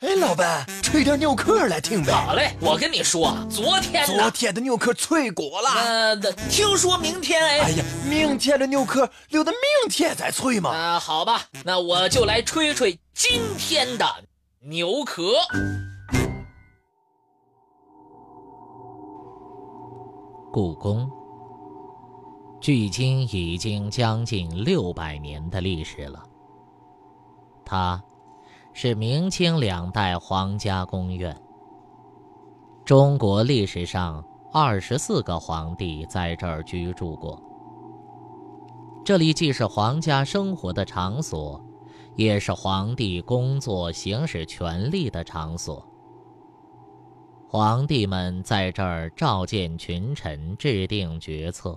[0.00, 2.10] 哎，老板，吹点牛壳来听呗。
[2.10, 5.68] 好嘞，我跟你说，昨天昨天的牛壳脆果了。
[5.68, 6.16] 呃，
[6.48, 10.70] 听说明天哎，哎呀，明天的牛壳留到明天再吹嘛。
[10.70, 14.06] 啊、好吧，那我就来吹吹今天的
[14.60, 15.34] 牛壳。
[20.50, 21.10] 故宫，
[22.58, 26.22] 距今已经将近六百年的历史了。
[27.66, 28.02] 它，
[28.72, 31.36] 是明清两代皇家宫苑。
[32.84, 37.40] 中国历史上二十四个皇帝在这儿居住过。
[39.04, 41.60] 这里既是皇家生活的场所，
[42.16, 45.84] 也是皇帝工作、行使权力的场所。
[47.48, 51.76] 皇帝们在这儿召见群臣，制定决策，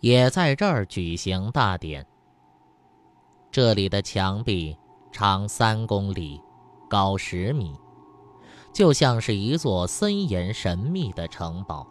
[0.00, 2.06] 也在这儿举行大典。
[3.50, 4.76] 这里的墙壁
[5.12, 6.42] 长三公里，
[6.88, 7.78] 高十米，
[8.72, 11.86] 就像是一座森严神秘的城堡。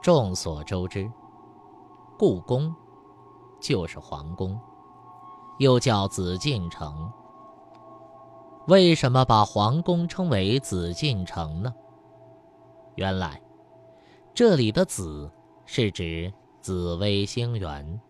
[0.00, 1.10] 众所周知，
[2.18, 2.74] 故宫
[3.60, 4.58] 就是皇宫，
[5.58, 7.12] 又叫紫禁城。
[8.66, 11.74] 为什么把皇宫称为紫禁城呢？
[12.94, 13.42] 原来，
[14.32, 15.30] 这里的“紫”
[15.66, 18.00] 是指紫微星元。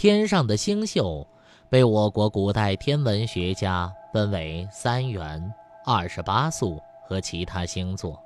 [0.00, 1.26] 天上的星宿
[1.68, 5.52] 被我国古代天文学家分为三元、
[5.84, 8.18] 二十八宿和其他星座。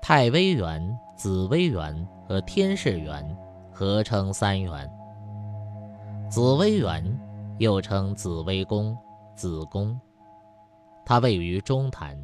[0.00, 3.36] 太微垣、紫微垣和天市垣
[3.72, 4.88] 合称三元。
[6.30, 7.02] 紫微垣。
[7.58, 8.96] 又称紫微宫、
[9.34, 10.00] 紫宫，
[11.04, 12.16] 它位于中坛，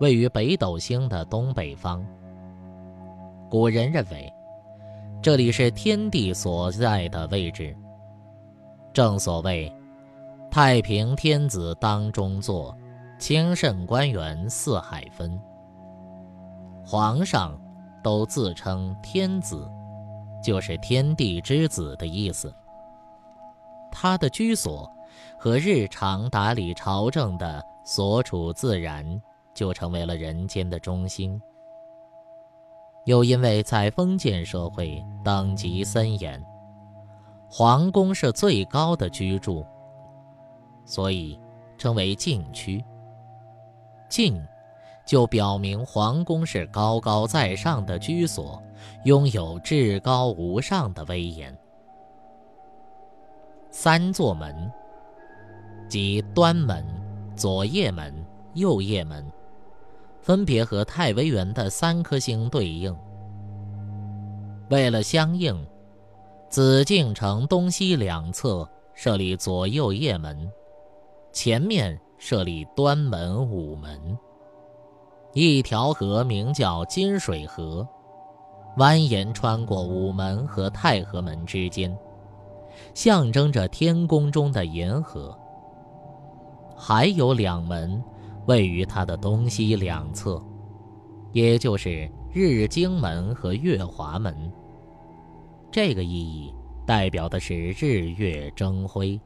[0.00, 2.02] 位于北斗星的东北方。
[3.50, 4.32] 古人认为，
[5.22, 7.72] 这里是天地所在的位置。
[8.92, 9.72] 正所谓
[10.50, 12.76] “太平天子当中坐，
[13.20, 15.40] 清圣官员四海分”。
[16.84, 17.56] 皇上
[18.02, 19.70] 都自称天子，
[20.42, 22.52] 就是天地之子的意思。
[23.92, 24.90] 他的居所
[25.38, 29.22] 和日常打理朝政的所处自然，
[29.54, 31.40] 就成为了人间的中心。
[33.04, 36.42] 又因为在封建社会等级森严，
[37.48, 39.66] 皇宫是最高的居住，
[40.84, 41.38] 所以
[41.76, 42.84] 称为禁区。
[44.08, 44.40] 禁，
[45.04, 48.62] 就表明皇宫是高高在上的居所，
[49.04, 51.56] 拥有至高无上的威严。
[53.70, 54.70] 三座门，
[55.88, 56.84] 即端门、
[57.34, 58.14] 左掖门、
[58.54, 59.26] 右掖门，
[60.22, 62.96] 分别和太微垣的三颗星对应。
[64.70, 65.66] 为了相应，
[66.48, 70.50] 紫禁城东西两侧设立左右掖门，
[71.32, 74.16] 前面设立端门、午门。
[75.34, 77.86] 一条河名叫金水河，
[78.76, 81.94] 蜿蜒穿过午门和太和门之间。
[82.94, 85.36] 象征着天宫中的银河。
[86.76, 88.02] 还有两门，
[88.46, 90.42] 位于它的东西两侧，
[91.32, 94.52] 也就是日经门和月华门。
[95.70, 96.52] 这个意义
[96.86, 99.20] 代表的是日月争辉，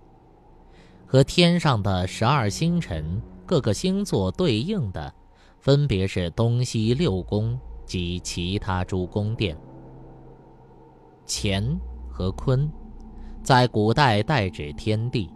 [1.07, 5.13] 和天上的十二星辰、各个星座对应的，
[5.61, 9.57] 分别是东西六宫及其他诸宫殿。
[11.27, 11.79] 乾
[12.09, 12.71] 和坤。
[13.43, 15.31] 在古代代指天地，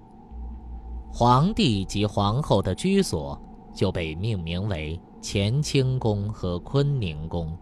[1.13, 3.41] 皇帝及皇后的居所
[3.75, 7.57] 就被命名为乾清宫和坤宁宫。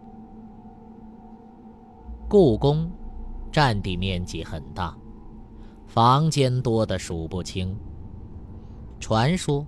[2.29, 2.91] 故宫
[3.51, 4.97] 占地面积很大，
[5.87, 7.75] 房间多得数不清。
[9.01, 9.67] 传说，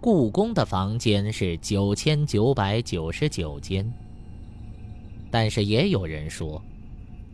[0.00, 3.92] 故宫的房间是九千九百九十九间，
[5.30, 6.62] 但是也有人说。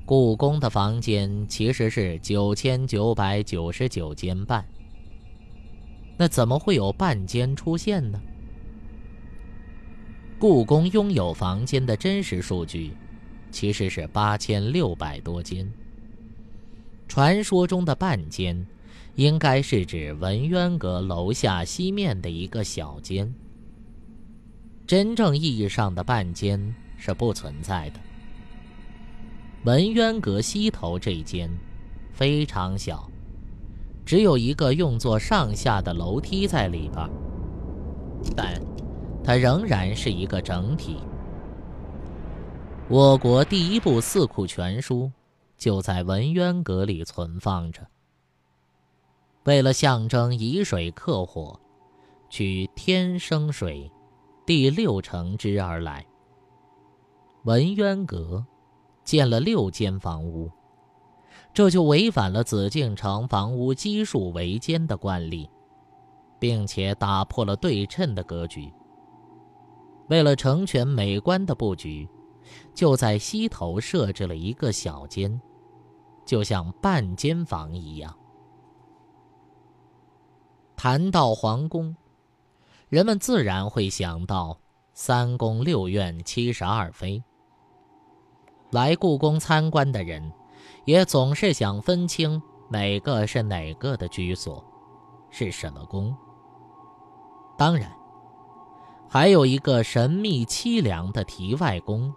[0.05, 4.67] 故宫的房间其实是九千九百九十九间半，
[6.17, 8.19] 那怎么会有半间出现呢？
[10.39, 12.93] 故宫拥有房间的真实数据，
[13.51, 15.69] 其实是八千六百多间。
[17.09, 18.65] 传说中的半间，
[19.17, 23.35] 应该是指文渊阁楼下西面的一个小间。
[24.87, 27.99] 真正意义上的半间是不存在的。
[29.65, 31.51] 文渊阁西头这间
[32.13, 33.11] 非常小，
[34.07, 37.11] 只有一个用作上下的楼梯在里边，
[38.37, 38.55] 但
[39.29, 40.97] 它仍然是一个整体。
[42.89, 45.13] 我国第一部四库全书
[45.59, 47.87] 就在文渊阁里存放着。
[49.45, 51.61] 为了象征以水克火，
[52.31, 53.93] 取天生水，
[54.47, 56.07] 地六成之而来。
[57.45, 58.43] 文渊阁
[59.05, 60.51] 建了六间房屋，
[61.53, 65.51] 这就违反了紫禁城房屋基数为间的惯例，
[66.39, 68.73] 并且打破了对称的格局。
[70.09, 72.09] 为了成全美观的布局，
[72.75, 75.41] 就在西头设置了一个小间，
[76.25, 78.15] 就像半间房一样。
[80.77, 81.95] 谈到皇宫，
[82.89, 84.59] 人们自然会想到
[84.93, 87.23] 三宫六院七十二妃。
[88.71, 90.33] 来故宫参观的人，
[90.85, 92.41] 也总是想分清
[92.71, 94.65] 哪个是哪个的居所，
[95.31, 96.15] 是什么宫。
[97.57, 97.91] 当然，
[99.11, 102.13] 还有一个神秘凄凉的题外宫，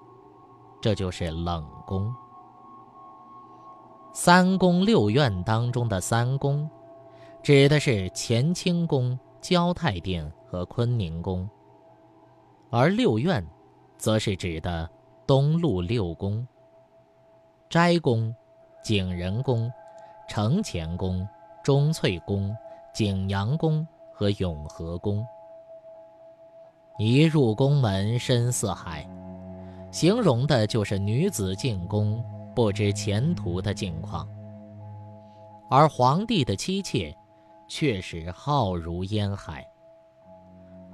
[0.82, 2.14] 这就是冷宫。
[4.14, 6.70] 三宫六院当中的三宫，
[7.42, 11.50] 指的是乾清宫、交泰殿和坤宁宫，
[12.70, 13.46] 而六院，
[13.98, 14.90] 则是指的。
[15.26, 16.46] 东路六宫：
[17.70, 18.36] 斋宫、
[18.84, 19.72] 景仁宫、
[20.28, 21.26] 承乾宫、
[21.64, 22.54] 钟粹宫、
[22.94, 25.26] 景阳宫和永和宫。
[26.98, 29.10] 一入宫门深似海，
[29.92, 32.24] 形容的就是女子进宫
[32.54, 34.28] 不知前途的境况。
[35.70, 37.16] 而皇帝的妻妾，
[37.68, 39.66] 确实浩如烟海。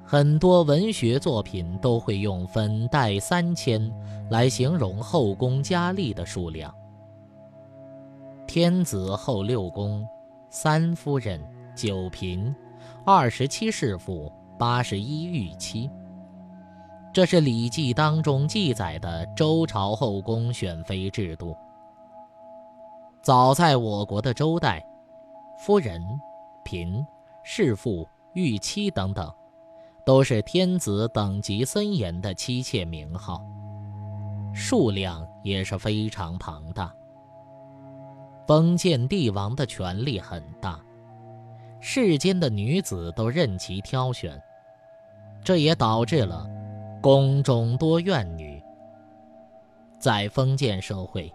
[0.06, 3.92] 很多文学作品都会用“粉黛三千”
[4.32, 6.74] 来形容后宫佳丽的数量。
[8.46, 10.08] 天子后六宫，
[10.50, 11.42] 三夫人、
[11.76, 12.56] 九嫔、
[13.04, 15.90] 二十七侍妇、八十一御妻。
[17.14, 21.56] 这是《礼记》当中记载的周朝后宫选妃制度。
[23.22, 24.86] 早在我国的周代，
[25.60, 26.02] 夫人、
[26.64, 27.06] 嫔、
[27.44, 29.32] 侍妇、御妻等等。
[30.06, 33.42] 都是天子等级森严的妻妾名号，
[34.54, 36.90] 数量也是非常庞大。
[38.48, 40.80] 封建帝王的权力很大，
[41.82, 44.42] 世间的女子都任其挑选，
[45.44, 46.46] 这也导致了
[47.02, 48.62] 宫中多怨女。
[50.00, 51.34] 在封建社会，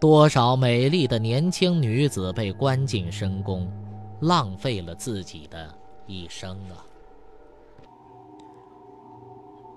[0.00, 3.70] 多少美丽的年轻女子被关进深宫，
[4.20, 5.72] 浪费了自己的
[6.06, 6.82] 一生啊！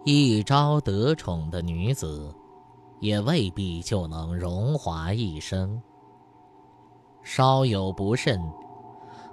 [0.03, 2.33] 一朝得宠的女子，
[2.99, 5.79] 也未必就能荣华一生。
[7.21, 8.41] 稍有不慎，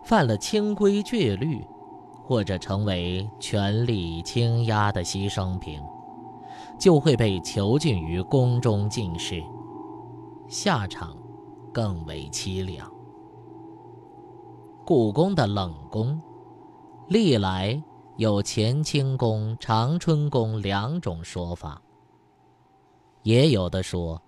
[0.04, 1.64] 犯了清规戒律，
[2.28, 5.80] 或者成为权力倾压的牺牲品，
[6.78, 9.42] 就会被囚禁于宫中禁室，
[10.46, 11.16] 下场
[11.72, 12.86] 更为凄凉。
[14.84, 16.20] 故宫的冷宫，
[17.08, 17.82] 历来。
[18.18, 21.80] 有乾清宫、长春宫两种说法。
[23.22, 24.20] 也有的说，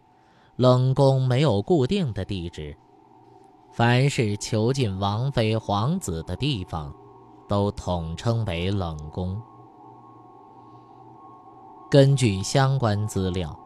[0.54, 2.76] 冷宫没有固定的地址，
[3.72, 6.94] 凡是囚禁王妃、皇子的地方，
[7.50, 9.36] 都统称为冷宫。
[11.90, 13.58] 根据相关资料，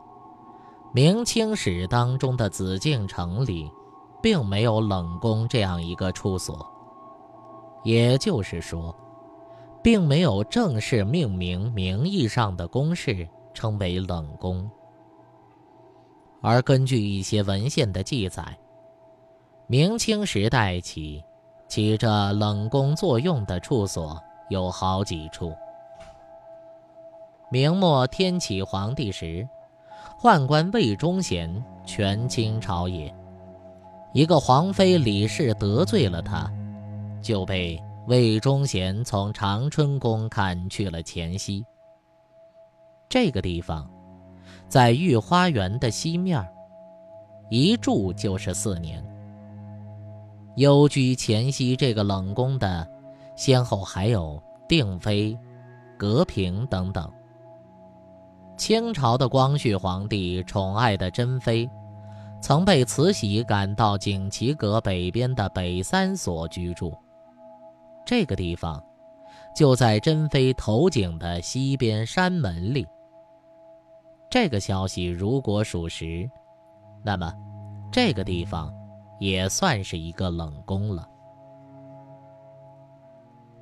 [0.94, 3.70] 明清史当中的紫禁城里，
[4.22, 6.66] 并没有冷宫这样一个处所。
[7.82, 8.96] 也就是说。
[9.82, 14.66] 并没有正式命名名义上的宫室称为冷宫，
[16.40, 18.58] 而根据一些文献的记载，
[19.66, 21.22] 明清时代起，
[21.68, 25.52] 起着冷宫作用的处所有好几处。
[27.50, 29.48] 明末天启皇帝时，
[30.20, 33.14] 宦官魏忠贤权倾朝野，
[34.12, 36.50] 一个皇妃李氏得罪了他，
[37.22, 37.82] 就被。
[38.06, 41.64] 魏忠贤从长春宫砍去了前溪。
[43.08, 43.90] 这个地方，
[44.68, 46.46] 在御花园的西面，
[47.48, 49.02] 一住就是四年。
[50.56, 52.86] 幽居前夕这个冷宫的，
[53.34, 55.36] 先后还有定妃、
[55.98, 57.10] 格平等等。
[58.56, 61.68] 清朝的光绪皇帝宠爱的珍妃，
[62.40, 66.96] 曾被慈禧赶到景祺阁北边的北三所居住。
[68.06, 68.80] 这个地方，
[69.56, 72.86] 就在珍妃头颈的西边山门里。
[74.30, 76.30] 这个消息如果属实，
[77.02, 77.32] 那么
[77.90, 78.72] 这个地方
[79.18, 81.08] 也算是一个冷宫了。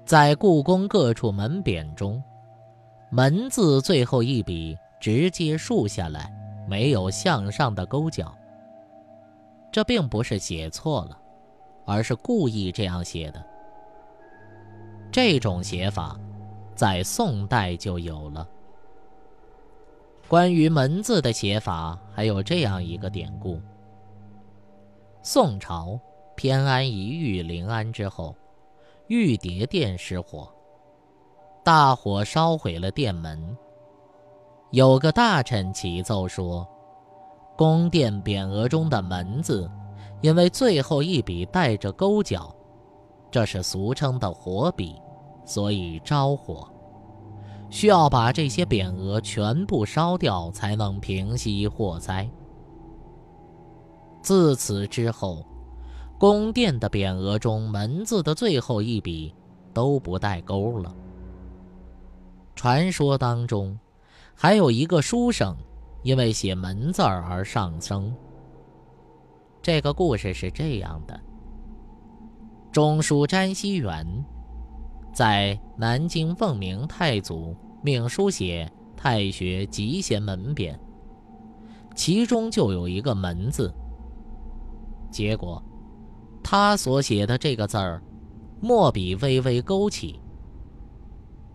[0.04, 2.22] 在故宫各处门匾中
[3.10, 6.32] ，“门”字最后一笔直接竖下来，
[6.68, 8.34] 没有向上的勾角。
[9.70, 11.18] 这并不是写错了，
[11.86, 13.42] 而是故意这样写的。
[15.10, 16.18] 这种写法，
[16.74, 18.46] 在宋代就有了。
[20.28, 23.60] 关于门字的写法，还有这样一个典故：
[25.24, 26.00] 宋朝
[26.34, 28.34] 偏安一隅临安之后，
[29.06, 30.52] 玉蝶殿失火，
[31.62, 33.56] 大火烧毁了殿门。
[34.72, 36.66] 有个大臣启奏说，
[37.56, 39.70] 宫殿匾额中的“门”字，
[40.22, 42.52] 因为最后一笔带着勾角，
[43.30, 45.00] 这是俗称的火笔，
[45.44, 46.68] 所以着火。
[47.70, 52.28] 需要把这些匾额全部烧掉，才能平息火灾。
[54.22, 55.44] 自此之后，
[56.18, 59.34] 宫殿的匾额中“门”字的最后一笔
[59.74, 60.94] 都不带勾了。
[62.54, 63.78] 传说当中。
[64.34, 65.54] 还有一个书生，
[66.02, 68.12] 因为写门字而上升。
[69.60, 71.20] 这个故事是这样的：
[72.72, 74.04] 中书詹希元
[75.12, 80.76] 在南京奉明太祖命书写太学集贤门匾，
[81.94, 83.72] 其中就有一个“门”字。
[85.12, 85.62] 结果，
[86.42, 88.02] 他所写的这个字儿，
[88.60, 90.18] 墨笔微微勾起。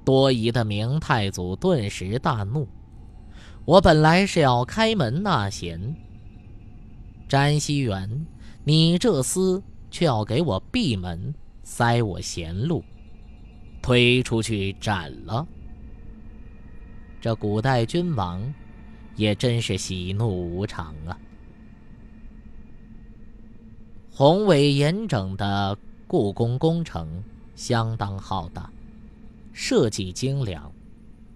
[0.05, 2.65] 多疑的明太祖顿时大怒。
[3.65, 5.93] 我本来是要开门纳贤，
[7.27, 8.25] 詹希元，
[8.63, 9.61] 你这厮
[9.91, 11.33] 却要给我闭门，
[11.63, 12.81] 塞我贤路，
[13.81, 15.45] 推出去斩了。
[17.19, 18.41] 这古代君王，
[19.17, 21.19] 也真是喜怒无常啊！
[24.17, 27.23] 宏伟严整的故宫工程
[27.55, 28.67] 相当浩大。
[29.53, 30.71] 设计精良，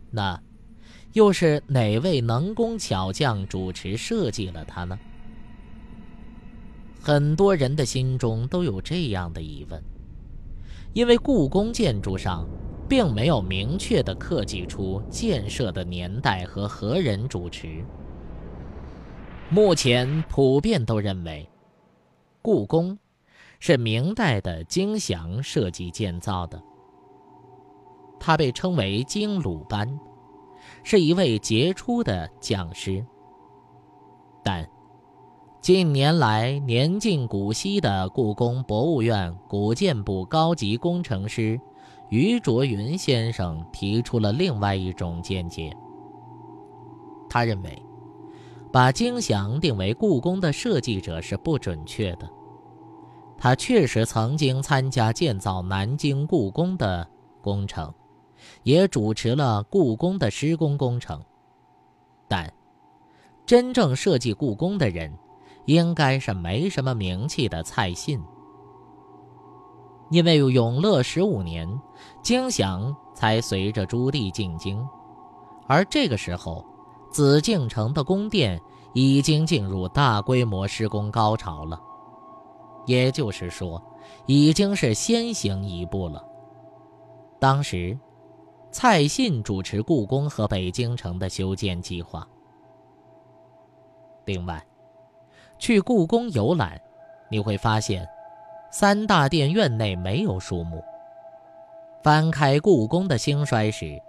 [0.10, 0.42] 那
[1.14, 4.98] 又是哪位能工巧匠主持设计了它呢？
[7.00, 9.80] 很多人的心中都有这样的疑问，
[10.94, 12.50] 因为故宫建筑上
[12.90, 17.86] 并没有明确的刻记出建设的年代和何人主持。
[19.52, 21.48] 目前普遍都认为，
[22.42, 22.98] 故宫
[23.60, 26.62] 是明代的金祥设计建造的。
[28.20, 30.00] 他被称为京鲁班，
[30.84, 33.06] 是一位杰出的匠师。
[34.44, 34.68] 但
[35.60, 41.60] 近年来年近古稀的故宫博物院古建部高级工程师
[42.10, 45.72] 于卓云先生提出了另外一种见解。
[47.30, 47.82] 他认为，
[48.72, 52.30] 把京祥定为故宫的设计者是不准确的。
[53.38, 57.08] 他确实曾经参加建造南京故宫的
[57.42, 57.94] 工程。
[58.64, 61.22] 也主持了故宫的施工工程，
[62.28, 62.52] 但
[63.46, 65.14] 真正设计故宫的人，
[65.66, 68.20] 应该是没什么名气的蔡信。
[70.10, 71.70] 因为永乐十五年，
[72.24, 74.84] 京祥才随着朱棣进京，
[75.68, 76.66] 而这个时候，
[77.12, 78.60] 紫禁城的宫殿
[78.94, 81.80] 已经进入大规模施工高潮了，
[82.86, 83.82] 也就是说，
[84.26, 86.26] 已经是先行一步了。
[87.40, 87.98] 当时。
[88.74, 92.26] 蔡信主持故宫和北京城的修建计划。
[94.24, 94.66] 另外，
[95.60, 96.80] 去故宫游览，
[97.30, 98.08] 你会发现，
[98.72, 100.82] 三大殿院内没有树木。
[102.02, 104.02] 翻开故宫的兴衰史，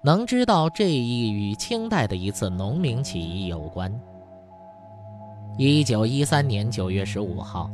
[0.00, 3.92] 能知道这一与清代的一次农民起义有关。
[5.58, 7.70] 一九一三年九月十五号，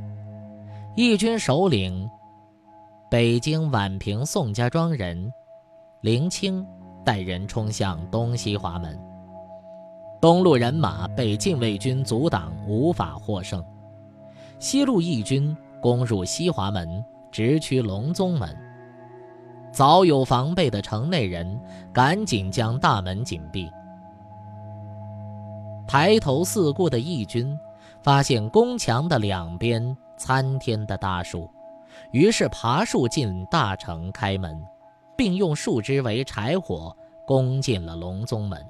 [0.97, 2.11] 义军首领，
[3.11, 5.33] 北京宛平宋家庄人。
[6.03, 6.65] 林清
[7.05, 8.97] 带人冲向东西华门，
[10.21, 13.65] 东路人马被禁卫军阻挡，无法获胜。
[14.61, 18.57] 西路义军攻入西华门，直趋隆宗门。
[19.73, 21.61] 早有防备的城内人
[21.93, 23.71] 赶紧将大门紧闭。
[25.87, 27.59] 抬头四顾的义军
[28.03, 31.51] 发现宫墙的两边参天的大树，
[32.13, 34.63] 于是爬树进大城开门。
[35.17, 36.97] 并用树枝为柴火
[37.27, 38.65] 攻进了隆宗门，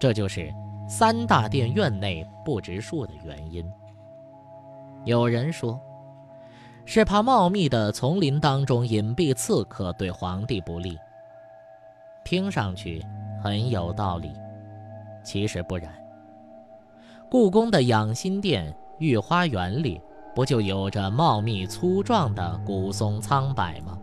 [0.00, 0.50] 这就是
[0.88, 3.70] 三大殿院内不植树的原因。
[5.04, 5.78] 有人说，
[6.84, 10.98] 是怕茂密的丛林当中隐蔽刺客对皇帝不利。
[12.24, 13.04] 听上去
[13.42, 14.32] 很有道理，
[15.24, 15.92] 其实不然。
[17.30, 20.00] 故宫的养心殿御花园里，
[20.34, 23.98] 不就有着茂密粗壮的古松苍柏吗？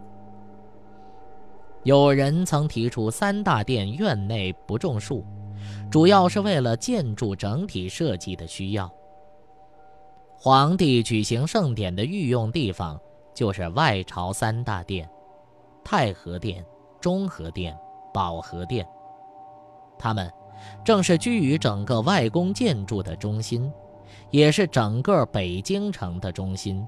[1.84, 5.24] 有人曾提出，三大殿院内不种树，
[5.90, 8.92] 主要是为了建筑整体设计的需要。
[10.41, 12.98] 皇帝举行盛典的御用地方
[13.34, 15.10] 就是外朝三大殿：
[15.84, 16.65] 太和殿、
[17.01, 17.77] 中和殿、
[18.13, 18.88] 保和殿。
[19.98, 20.31] 它们
[20.81, 23.69] 正是居于整个外宫建筑的中心，
[24.31, 26.88] 也是整个北京城的中心。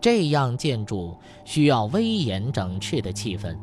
[0.00, 3.54] 这样建筑需要威严整饬的气氛，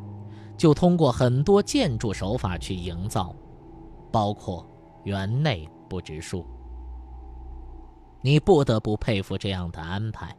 [0.56, 3.34] 就通过很多建筑手法去营造，
[4.12, 4.64] 包括
[5.02, 6.46] 园内不植树。
[8.26, 10.36] 你不得不佩服这样的安排。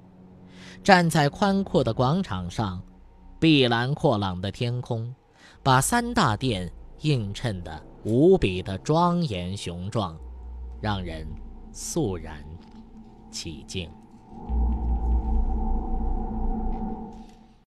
[0.83, 2.83] 站在宽阔的广场上，
[3.39, 5.15] 碧蓝阔朗的天空，
[5.63, 6.69] 把三大殿
[7.03, 10.17] 映衬得无比的庄严雄壮，
[10.81, 11.25] 让人
[11.71, 12.43] 肃然
[13.31, 13.89] 起敬。